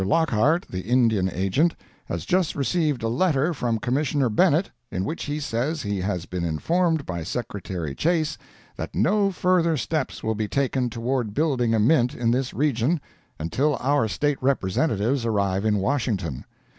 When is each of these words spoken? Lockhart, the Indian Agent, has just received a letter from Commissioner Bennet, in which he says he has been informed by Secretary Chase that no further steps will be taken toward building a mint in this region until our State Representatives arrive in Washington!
Lockhart, 0.03 0.65
the 0.67 0.81
Indian 0.81 1.29
Agent, 1.31 1.75
has 2.05 2.25
just 2.25 2.55
received 2.55 3.03
a 3.03 3.07
letter 3.07 3.53
from 3.53 3.77
Commissioner 3.77 4.29
Bennet, 4.29 4.71
in 4.89 5.05
which 5.05 5.25
he 5.25 5.39
says 5.39 5.83
he 5.83 6.01
has 6.01 6.25
been 6.25 6.43
informed 6.43 7.05
by 7.05 7.21
Secretary 7.21 7.93
Chase 7.93 8.35
that 8.77 8.95
no 8.95 9.29
further 9.31 9.77
steps 9.77 10.23
will 10.23 10.33
be 10.33 10.47
taken 10.47 10.89
toward 10.89 11.35
building 11.35 11.75
a 11.75 11.79
mint 11.79 12.15
in 12.15 12.31
this 12.31 12.51
region 12.51 12.99
until 13.37 13.75
our 13.79 14.07
State 14.07 14.41
Representatives 14.41 15.23
arrive 15.23 15.63
in 15.65 15.77
Washington! 15.77 16.45